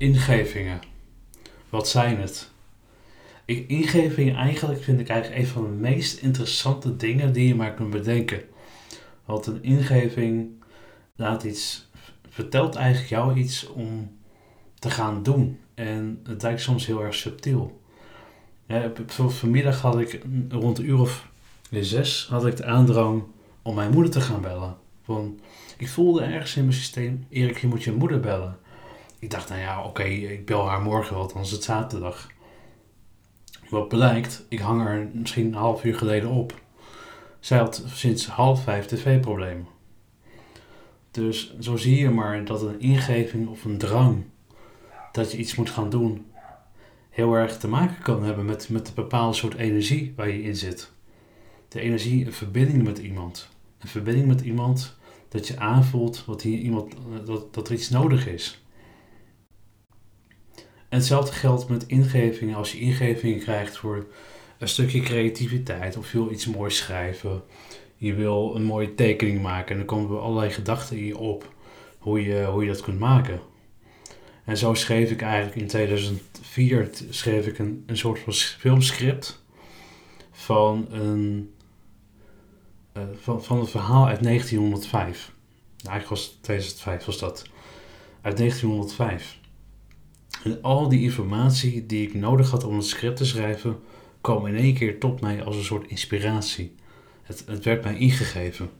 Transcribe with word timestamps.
ingevingen. 0.00 0.80
Wat 1.68 1.88
zijn 1.88 2.20
het? 2.20 2.50
Ingevingen 3.44 4.34
eigenlijk 4.34 4.82
vind 4.82 5.00
ik 5.00 5.08
eigenlijk 5.08 5.42
een 5.42 5.48
van 5.48 5.62
de 5.62 5.68
meest 5.68 6.18
interessante 6.18 6.96
dingen 6.96 7.32
die 7.32 7.48
je 7.48 7.54
maar 7.54 7.74
kunt 7.74 7.90
bedenken. 7.90 8.42
Want 9.24 9.46
een 9.46 9.62
ingeving 9.62 10.50
laat 11.16 11.42
iets, 11.42 11.88
vertelt 12.28 12.74
eigenlijk 12.74 13.08
jou 13.08 13.38
iets 13.38 13.66
om 13.66 14.18
te 14.78 14.90
gaan 14.90 15.22
doen. 15.22 15.58
En 15.74 16.20
het 16.24 16.42
lijkt 16.42 16.60
soms 16.60 16.86
heel 16.86 17.02
erg 17.02 17.14
subtiel. 17.14 17.80
Ja, 18.66 18.92
vanmiddag 19.06 19.80
had 19.80 20.00
ik 20.00 20.22
rond 20.48 20.78
een 20.78 20.88
uur 20.88 21.00
of 21.00 21.28
zes 21.70 22.26
had 22.30 22.46
ik 22.46 22.56
de 22.56 22.64
aandrang 22.64 23.22
om 23.62 23.74
mijn 23.74 23.92
moeder 23.92 24.12
te 24.12 24.20
gaan 24.20 24.40
bellen. 24.40 24.76
Want 25.04 25.40
ik 25.76 25.88
voelde 25.88 26.22
ergens 26.22 26.56
in 26.56 26.62
mijn 26.62 26.76
systeem, 26.76 27.26
Erik, 27.28 27.58
je 27.58 27.66
moet 27.66 27.82
je 27.82 27.92
moeder 27.92 28.20
bellen. 28.20 28.58
Ik 29.20 29.30
dacht, 29.30 29.48
nou 29.48 29.60
ja, 29.60 29.84
oké, 29.84 30.02
ik 30.04 30.46
bel 30.46 30.68
haar 30.68 30.82
morgen 30.82 31.14
wel, 31.14 31.32
dan 31.32 31.42
is 31.42 31.50
het 31.50 31.64
zaterdag. 31.64 32.30
Wat 33.68 33.88
blijkt, 33.88 34.46
ik 34.48 34.58
hang 34.58 34.86
er 34.86 35.10
misschien 35.12 35.46
een 35.46 35.54
half 35.54 35.84
uur 35.84 35.94
geleden 35.94 36.30
op. 36.30 36.60
Zij 37.40 37.58
had 37.58 37.82
sinds 37.86 38.26
half 38.26 38.62
vijf 38.62 38.86
tv-problemen. 38.86 39.66
Dus 41.10 41.58
zo 41.60 41.76
zie 41.76 41.98
je 41.98 42.10
maar 42.10 42.44
dat 42.44 42.62
een 42.62 42.80
ingeving 42.80 43.48
of 43.48 43.64
een 43.64 43.78
drang 43.78 44.24
dat 45.12 45.32
je 45.32 45.38
iets 45.38 45.54
moet 45.54 45.70
gaan 45.70 45.90
doen, 45.90 46.26
heel 47.10 47.34
erg 47.34 47.58
te 47.58 47.68
maken 47.68 48.02
kan 48.02 48.22
hebben 48.22 48.44
met, 48.44 48.68
met 48.68 48.88
een 48.88 48.94
bepaalde 48.94 49.36
soort 49.36 49.54
energie 49.54 50.12
waar 50.16 50.28
je 50.28 50.42
in 50.42 50.56
zit. 50.56 50.92
De 51.68 51.80
energie, 51.80 52.26
een 52.26 52.32
verbinding 52.32 52.84
met 52.84 52.98
iemand. 52.98 53.48
Een 53.78 53.88
verbinding 53.88 54.26
met 54.26 54.40
iemand 54.40 54.96
dat 55.28 55.48
je 55.48 55.58
aanvoelt 55.58 56.24
wat 56.24 56.42
hier 56.42 56.58
iemand, 56.58 56.94
dat, 57.26 57.54
dat 57.54 57.68
er 57.68 57.74
iets 57.74 57.90
nodig 57.90 58.26
is. 58.26 58.62
En 60.90 60.98
hetzelfde 60.98 61.32
geldt 61.32 61.68
met 61.68 61.86
ingevingen. 61.86 62.56
Als 62.56 62.72
je 62.72 62.78
ingevingen 62.78 63.38
krijgt 63.38 63.76
voor 63.76 64.06
een 64.58 64.68
stukje 64.68 65.00
creativiteit 65.00 65.96
of 65.96 66.12
je 66.12 66.18
wil 66.18 66.30
iets 66.30 66.46
moois 66.46 66.76
schrijven, 66.76 67.42
je 67.96 68.14
wil 68.14 68.54
een 68.54 68.64
mooie 68.64 68.94
tekening 68.94 69.42
maken 69.42 69.70
en 69.70 69.76
dan 69.76 69.86
komen 69.86 70.16
er 70.16 70.22
allerlei 70.22 70.50
gedachten 70.50 70.96
in 70.96 71.04
je 71.04 71.18
op 71.18 71.54
hoe 71.98 72.24
je, 72.24 72.44
hoe 72.44 72.62
je 72.62 72.68
dat 72.70 72.80
kunt 72.80 72.98
maken. 72.98 73.40
En 74.44 74.56
zo 74.56 74.74
schreef 74.74 75.10
ik 75.10 75.22
eigenlijk 75.22 75.56
in 75.60 75.66
2004 75.66 76.90
schreef 77.10 77.46
ik 77.46 77.58
een, 77.58 77.84
een 77.86 77.96
soort 77.96 78.18
van 78.18 78.32
filmscript 78.32 79.42
van 80.32 80.86
een, 80.90 81.54
uh, 82.96 83.02
van, 83.20 83.44
van 83.44 83.58
een 83.58 83.66
verhaal 83.66 84.06
uit 84.06 84.22
1905. 84.22 85.32
Nou, 85.76 85.90
eigenlijk 85.90 86.08
was 86.08 86.38
2005 86.40 87.04
was 87.04 87.18
dat. 87.18 87.44
Uit 88.22 88.36
1905. 88.36 89.38
En 90.44 90.62
al 90.62 90.88
die 90.88 91.02
informatie 91.02 91.86
die 91.86 92.06
ik 92.06 92.14
nodig 92.14 92.50
had 92.50 92.64
om 92.64 92.76
het 92.76 92.86
script 92.86 93.16
te 93.16 93.24
schrijven, 93.24 93.78
kwam 94.20 94.46
in 94.46 94.56
één 94.56 94.74
keer 94.74 94.98
tot 94.98 95.20
mij 95.20 95.44
als 95.44 95.56
een 95.56 95.64
soort 95.64 95.88
inspiratie. 95.88 96.74
Het, 97.22 97.42
het 97.46 97.64
werd 97.64 97.84
mij 97.84 97.96
ingegeven. 97.96 98.70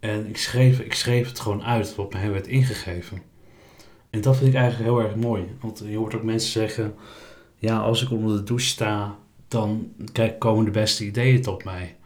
En 0.00 0.28
ik 0.28 0.36
schreef, 0.36 0.80
ik 0.80 0.94
schreef 0.94 1.28
het 1.28 1.40
gewoon 1.40 1.62
uit 1.62 1.94
wat 1.94 2.12
mij 2.12 2.30
werd 2.30 2.46
ingegeven. 2.46 3.22
En 4.10 4.20
dat 4.20 4.36
vind 4.36 4.48
ik 4.48 4.54
eigenlijk 4.54 4.90
heel 4.90 5.02
erg 5.02 5.16
mooi. 5.16 5.44
Want 5.60 5.82
je 5.88 5.96
hoort 5.96 6.14
ook 6.14 6.22
mensen 6.22 6.50
zeggen: 6.50 6.94
ja, 7.56 7.78
als 7.78 8.02
ik 8.02 8.10
onder 8.10 8.36
de 8.36 8.42
douche 8.42 8.66
sta, 8.66 9.18
dan 9.48 9.92
komen 10.38 10.64
de 10.64 10.70
beste 10.70 11.06
ideeën 11.06 11.42
tot 11.42 11.64
mij. 11.64 11.96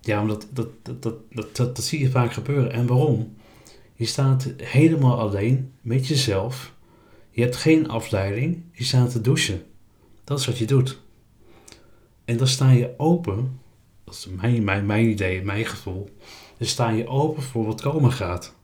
Ja, 0.00 0.20
omdat 0.20 0.46
dat, 0.52 0.68
dat, 0.82 1.02
dat, 1.02 1.14
dat, 1.30 1.56
dat, 1.56 1.76
dat 1.76 1.84
zie 1.84 2.00
je 2.00 2.10
vaak 2.10 2.32
gebeuren. 2.32 2.72
En 2.72 2.86
waarom? 2.86 3.36
Je 3.94 4.06
staat 4.06 4.52
helemaal 4.62 5.18
alleen 5.18 5.72
met 5.80 6.06
jezelf. 6.06 6.74
Je 7.36 7.42
hebt 7.42 7.56
geen 7.56 7.88
afleiding. 7.88 8.62
Je 8.72 8.84
staat 8.84 9.10
te 9.10 9.20
douchen. 9.20 9.62
Dat 10.24 10.38
is 10.38 10.46
wat 10.46 10.58
je 10.58 10.64
doet. 10.64 11.00
En 12.24 12.36
dan 12.36 12.46
sta 12.46 12.70
je 12.70 12.94
open. 12.96 13.60
Dat 14.04 14.14
is 14.14 14.28
mijn, 14.40 14.86
mijn, 14.86 15.08
idee, 15.08 15.42
mijn 15.42 15.64
gevoel. 15.64 16.10
Dan 16.58 16.66
sta 16.66 16.88
je 16.90 17.06
open 17.06 17.42
voor 17.42 17.66
wat 17.66 17.80
komen 17.80 18.12
gaat. 18.12 18.54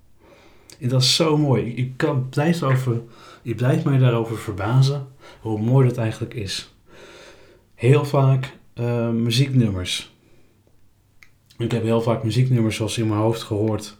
En 0.80 0.88
dat 0.88 1.02
is 1.02 1.14
zo 1.14 1.36
mooi. 1.36 1.74
Ik, 1.74 1.96
kan, 1.96 2.28
blijf 2.28 2.62
over, 2.62 3.02
ik 3.42 3.56
blijf 3.56 3.84
mij 3.84 3.98
daarover 3.98 4.38
verbazen 4.38 5.06
hoe 5.40 5.60
mooi 5.60 5.88
dat 5.88 5.96
eigenlijk 5.96 6.34
is. 6.34 6.74
Heel 7.74 8.04
vaak 8.04 8.56
uh, 8.74 9.08
muzieknummers. 9.08 10.14
Ik 11.58 11.70
heb 11.70 11.82
heel 11.82 12.02
vaak 12.02 12.22
muzieknummers 12.22 12.76
zoals 12.76 12.98
in 12.98 13.08
mijn 13.08 13.20
hoofd 13.20 13.42
gehoord. 13.42 13.98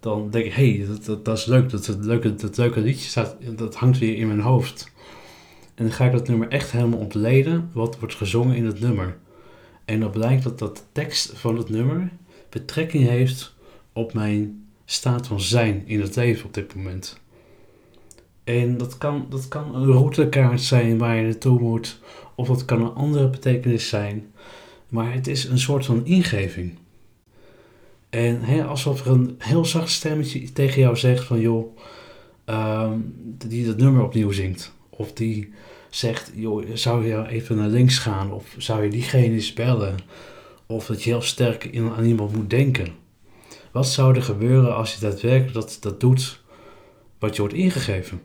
Dan 0.00 0.30
denk 0.30 0.44
ik, 0.44 0.52
hé, 0.52 0.76
hey, 0.76 0.86
dat, 1.04 1.24
dat, 1.24 1.38
is 1.38 1.44
leuk. 1.44 1.70
Dat, 1.70 1.84
dat, 1.84 2.04
leuke, 2.04 2.34
dat 2.34 2.56
leuke 2.56 2.80
liedje 2.80 3.08
staat, 3.08 3.36
dat 3.56 3.74
hangt 3.74 3.98
weer 3.98 4.16
in 4.16 4.26
mijn 4.26 4.40
hoofd. 4.40 4.92
En 5.74 5.84
dan 5.84 5.94
ga 5.94 6.04
ik 6.04 6.12
dat 6.12 6.28
nummer 6.28 6.48
echt 6.48 6.70
helemaal 6.70 6.98
ontleden 6.98 7.70
wat 7.72 7.98
wordt 7.98 8.14
gezongen 8.14 8.56
in 8.56 8.66
het 8.66 8.80
nummer. 8.80 9.16
En 9.84 10.00
dan 10.00 10.10
blijkt 10.10 10.42
dat 10.42 10.58
dat 10.58 10.76
de 10.76 10.82
tekst 10.92 11.32
van 11.34 11.56
het 11.56 11.68
nummer 11.68 12.10
betrekking 12.48 13.08
heeft 13.08 13.54
op 13.92 14.12
mijn 14.12 14.66
staat 14.84 15.26
van 15.26 15.40
zijn 15.40 15.82
in 15.86 16.00
het 16.00 16.16
leven 16.16 16.46
op 16.46 16.54
dit 16.54 16.74
moment. 16.74 17.20
En 18.44 18.76
dat 18.76 18.98
kan, 18.98 19.26
dat 19.28 19.48
kan 19.48 19.74
een 19.74 19.86
routekaart 19.86 20.60
zijn 20.60 20.98
waar 20.98 21.16
je 21.16 21.22
naartoe 21.22 21.60
moet, 21.60 22.00
of 22.34 22.48
dat 22.48 22.64
kan 22.64 22.82
een 22.82 22.94
andere 22.94 23.30
betekenis 23.30 23.88
zijn. 23.88 24.32
Maar 24.88 25.12
het 25.12 25.26
is 25.26 25.44
een 25.44 25.58
soort 25.58 25.86
van 25.86 26.06
ingeving. 26.06 26.78
En 28.10 28.42
hè, 28.42 28.64
alsof 28.64 29.04
er 29.04 29.12
een 29.12 29.34
heel 29.38 29.64
zacht 29.64 29.90
stemmetje 29.90 30.52
tegen 30.52 30.80
jou 30.80 30.96
zegt 30.96 31.24
van 31.24 31.40
joh, 31.40 31.76
um, 32.46 33.14
die 33.46 33.66
dat 33.66 33.76
nummer 33.76 34.02
opnieuw 34.02 34.30
zingt. 34.30 34.72
Of 34.90 35.12
die 35.12 35.52
zegt, 35.90 36.30
joh, 36.34 36.66
zou 36.74 37.06
je 37.06 37.28
even 37.28 37.56
naar 37.56 37.68
links 37.68 37.98
gaan? 37.98 38.32
Of 38.32 38.54
zou 38.58 38.82
je 38.82 38.90
diegene 38.90 39.34
eens 39.34 39.52
bellen? 39.52 39.96
Of 40.66 40.86
dat 40.86 41.02
je 41.02 41.10
heel 41.10 41.22
sterk 41.22 41.70
aan 41.96 42.04
iemand 42.04 42.36
moet 42.36 42.50
denken. 42.50 42.88
Wat 43.70 43.88
zou 43.88 44.14
er 44.14 44.22
gebeuren 44.22 44.76
als 44.76 44.94
je 44.94 45.00
daadwerkelijk 45.00 45.52
dat, 45.52 45.76
dat 45.80 46.00
doet 46.00 46.40
wat 47.18 47.34
je 47.34 47.40
wordt 47.40 47.56
ingegeven? 47.56 48.20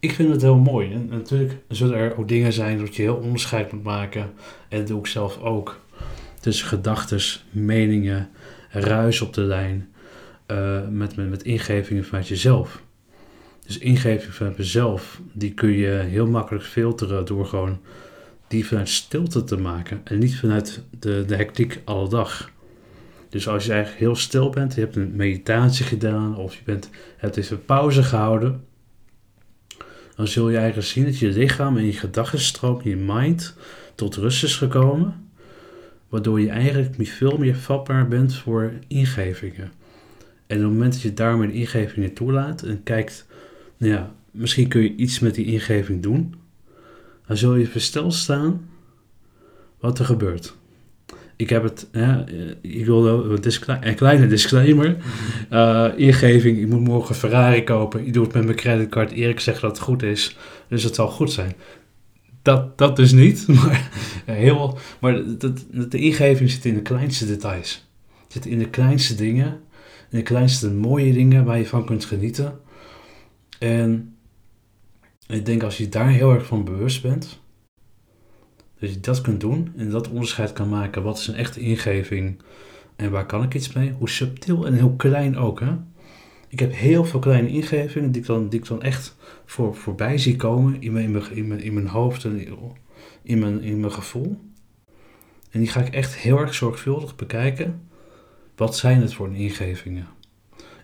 Ik 0.00 0.12
vind 0.12 0.32
het 0.32 0.42
heel 0.42 0.56
mooi. 0.56 0.92
En, 0.92 1.06
natuurlijk 1.08 1.56
zullen 1.68 1.98
er 1.98 2.18
ook 2.18 2.28
dingen 2.28 2.52
zijn 2.52 2.78
dat 2.78 2.96
je 2.96 3.02
heel 3.02 3.16
onderscheid 3.16 3.72
moet 3.72 3.82
maken. 3.82 4.32
En 4.68 4.78
dat 4.78 4.86
doe 4.86 4.98
ik 4.98 5.06
zelf 5.06 5.38
ook. 5.40 5.80
Tussen 6.40 6.66
gedachten, 6.66 7.20
meningen, 7.50 8.30
ruis 8.80 9.20
op 9.20 9.34
de 9.34 9.42
lijn. 9.42 9.88
Met, 10.90 11.16
met, 11.16 11.30
met 11.30 11.42
ingevingen 11.42 12.04
vanuit 12.04 12.28
jezelf. 12.28 12.82
Dus 13.66 13.78
ingevingen 13.78 14.34
vanuit 14.34 14.56
jezelf, 14.56 15.20
die 15.32 15.54
kun 15.54 15.70
je 15.70 15.88
heel 15.88 16.26
makkelijk 16.26 16.64
filteren 16.64 17.24
door 17.24 17.46
gewoon 17.46 17.78
die 18.48 18.66
vanuit 18.66 18.88
stilte 18.88 19.44
te 19.44 19.56
maken. 19.56 20.00
En 20.04 20.18
niet 20.18 20.38
vanuit 20.38 20.82
de, 20.98 21.24
de 21.26 21.36
hectiek 21.36 21.80
alle 21.84 22.08
dag. 22.08 22.50
Dus 23.28 23.48
als 23.48 23.64
je 23.64 23.72
eigenlijk 23.72 24.00
heel 24.00 24.16
stil 24.16 24.50
bent, 24.50 24.74
je 24.74 24.80
hebt 24.80 24.96
een 24.96 25.16
meditatie 25.16 25.84
gedaan 25.84 26.36
of 26.36 26.54
je 26.54 26.62
bent, 26.64 26.90
hebt 27.16 27.36
even 27.36 27.64
pauze 27.64 28.02
gehouden, 28.02 28.64
dan 30.16 30.26
zul 30.26 30.50
je 30.50 30.56
eigenlijk 30.56 30.88
zien 30.88 31.04
dat 31.04 31.18
je 31.18 31.28
lichaam 31.28 31.76
en 31.76 31.84
je 31.84 31.92
gedachtenstroom, 31.92 32.80
je 32.82 32.96
mind, 32.96 33.56
tot 33.94 34.16
rust 34.16 34.44
is 34.44 34.56
gekomen. 34.56 35.25
Waardoor 36.08 36.40
je 36.40 36.48
eigenlijk 36.48 37.08
veel 37.08 37.38
meer 37.38 37.56
vatbaar 37.56 38.08
bent 38.08 38.34
voor 38.34 38.72
ingevingen. 38.86 39.72
En 40.46 40.56
op 40.56 40.62
het 40.62 40.72
moment 40.72 40.92
dat 40.92 41.02
je 41.02 41.14
daarmee 41.14 41.48
de 41.48 41.54
ingevingen 41.54 42.12
toelaat 42.12 42.62
en 42.62 42.82
kijkt, 42.82 43.26
nou 43.76 43.92
ja, 43.92 44.14
misschien 44.30 44.68
kun 44.68 44.82
je 44.82 44.94
iets 44.94 45.18
met 45.18 45.34
die 45.34 45.46
ingeving 45.46 46.02
doen, 46.02 46.34
dan 47.26 47.36
zul 47.36 47.54
je 47.54 47.66
versteld 47.66 48.14
staan 48.14 48.68
wat 49.80 49.98
er 49.98 50.04
gebeurt. 50.04 50.54
Ik 51.36 51.50
heb 51.50 51.62
het, 51.62 51.88
ja, 51.92 52.24
ik 52.60 52.86
wil 52.86 53.06
een, 53.06 53.94
kleine 53.94 54.26
disclaimer. 54.26 54.96
Uh, 55.52 55.88
ingeving, 56.08 56.58
ik 56.58 56.68
moet 56.68 56.80
morgen 56.80 57.14
Ferrari 57.14 57.64
kopen. 57.64 58.06
Ik 58.06 58.12
doe 58.12 58.24
het 58.24 58.34
met 58.34 58.44
mijn 58.44 58.56
creditcard. 58.56 59.10
Erik 59.10 59.40
zegt 59.40 59.60
dat 59.60 59.70
het 59.70 59.80
goed 59.80 60.02
is, 60.02 60.36
dus 60.68 60.82
het 60.82 60.94
zal 60.94 61.08
goed 61.08 61.32
zijn. 61.32 61.52
Dat, 62.46 62.78
dat 62.78 62.96
dus 62.96 63.12
niet, 63.12 63.48
maar, 63.56 63.90
heel, 64.24 64.78
maar 65.00 65.14
de, 65.38 65.88
de 65.88 65.98
ingeving 65.98 66.50
zit 66.50 66.64
in 66.64 66.74
de 66.74 66.82
kleinste 66.82 67.26
details. 67.26 67.88
Het 68.22 68.32
zit 68.32 68.46
in 68.46 68.58
de 68.58 68.70
kleinste 68.70 69.14
dingen, 69.14 69.60
in 70.10 70.18
de 70.18 70.22
kleinste 70.22 70.70
mooie 70.70 71.12
dingen 71.12 71.44
waar 71.44 71.58
je 71.58 71.66
van 71.66 71.84
kunt 71.84 72.04
genieten. 72.04 72.60
En 73.58 74.16
ik 75.26 75.46
denk 75.46 75.62
als 75.62 75.76
je 75.76 75.88
daar 75.88 76.08
heel 76.08 76.32
erg 76.32 76.46
van 76.46 76.64
bewust 76.64 77.02
bent, 77.02 77.40
dat 78.78 78.90
je 78.90 79.00
dat 79.00 79.20
kunt 79.20 79.40
doen 79.40 79.72
en 79.76 79.90
dat 79.90 80.08
onderscheid 80.08 80.52
kan 80.52 80.68
maken. 80.68 81.02
Wat 81.02 81.18
is 81.18 81.26
een 81.26 81.34
echte 81.34 81.60
ingeving 81.60 82.42
en 82.96 83.10
waar 83.10 83.26
kan 83.26 83.42
ik 83.42 83.54
iets 83.54 83.72
mee? 83.72 83.92
Hoe 83.98 84.10
subtiel 84.10 84.66
en 84.66 84.74
heel 84.74 84.94
klein 84.96 85.36
ook. 85.36 85.60
Hè? 85.60 85.72
Ik 86.56 86.62
heb 86.62 86.74
heel 86.74 87.04
veel 87.04 87.20
kleine 87.20 87.48
ingevingen 87.48 88.12
die 88.12 88.20
ik 88.20 88.26
dan, 88.26 88.48
die 88.48 88.60
ik 88.60 88.66
dan 88.66 88.82
echt 88.82 89.16
voor, 89.44 89.74
voorbij 89.74 90.18
zie 90.18 90.36
komen 90.36 90.82
in 90.82 90.92
mijn, 90.92 91.30
in 91.30 91.46
mijn, 91.46 91.60
in 91.60 91.74
mijn 91.74 91.86
hoofd 91.86 92.24
en 92.24 92.46
in 93.22 93.38
mijn, 93.38 93.62
in 93.62 93.80
mijn 93.80 93.92
gevoel. 93.92 94.40
En 95.50 95.60
die 95.60 95.68
ga 95.68 95.80
ik 95.80 95.94
echt 95.94 96.16
heel 96.16 96.38
erg 96.38 96.54
zorgvuldig 96.54 97.16
bekijken. 97.16 97.88
Wat 98.54 98.76
zijn 98.76 99.00
het 99.00 99.14
voor 99.14 99.34
ingevingen? 99.34 100.06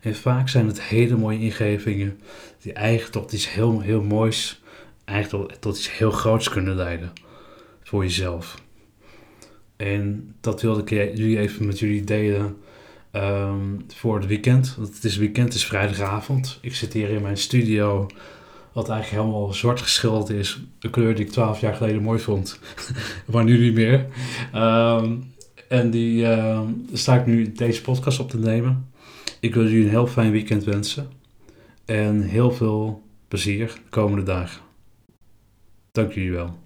En 0.00 0.14
vaak 0.14 0.48
zijn 0.48 0.66
het 0.66 0.82
hele 0.82 1.16
mooie 1.16 1.38
ingevingen 1.38 2.20
die 2.62 2.72
eigenlijk 2.72 3.12
tot 3.12 3.32
iets 3.32 3.52
heel, 3.52 3.80
heel 3.80 4.02
moois, 4.02 4.62
eigenlijk 5.04 5.54
tot 5.54 5.76
iets 5.76 5.98
heel 5.98 6.10
groots 6.10 6.48
kunnen 6.48 6.74
leiden 6.74 7.12
voor 7.82 8.02
jezelf. 8.02 8.62
En 9.76 10.34
dat 10.40 10.62
wilde 10.62 10.80
ik 10.80 10.88
jullie 11.16 11.38
even 11.38 11.66
met 11.66 11.78
jullie 11.78 12.04
delen 12.04 12.56
um, 13.12 13.84
voor 13.94 14.16
het 14.16 14.26
weekend. 14.26 14.74
Want 14.76 14.94
het 14.94 15.04
is 15.04 15.16
weekend, 15.16 15.46
het 15.46 15.56
is 15.56 15.66
vrijdagavond. 15.66 16.58
Ik 16.60 16.74
zit 16.74 16.92
hier 16.92 17.08
in 17.08 17.22
mijn 17.22 17.36
studio, 17.36 18.06
wat 18.72 18.88
eigenlijk 18.88 19.22
helemaal 19.22 19.52
zwart 19.52 19.80
geschilderd 19.80 20.30
is. 20.30 20.60
Een 20.80 20.90
kleur 20.90 21.14
die 21.14 21.24
ik 21.24 21.30
twaalf 21.30 21.60
jaar 21.60 21.74
geleden 21.74 22.02
mooi 22.02 22.18
vond, 22.18 22.58
maar 23.32 23.44
nu 23.44 23.58
niet 23.58 23.74
meer. 23.74 24.06
Um, 24.54 25.30
en 25.68 25.90
die 25.90 26.22
uh, 26.22 26.60
sta 26.92 27.14
ik 27.18 27.26
nu 27.26 27.52
deze 27.52 27.82
podcast 27.82 28.20
op 28.20 28.30
te 28.30 28.38
nemen. 28.38 28.90
Ik 29.40 29.54
wil 29.54 29.62
jullie 29.62 29.84
een 29.84 29.88
heel 29.88 30.06
fijn 30.06 30.30
weekend 30.30 30.64
wensen. 30.64 31.08
En 31.84 32.22
heel 32.22 32.52
veel 32.52 33.02
plezier 33.28 33.66
de 33.66 33.90
komende 33.90 34.24
dagen. 34.24 34.62
Dank 35.92 36.12
jullie 36.12 36.32
wel. 36.32 36.58